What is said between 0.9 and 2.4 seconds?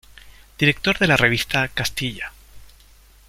de la revista "Castilla.